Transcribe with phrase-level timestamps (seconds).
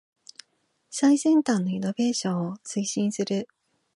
[0.89, 3.47] 最先端のイノベーションを推進する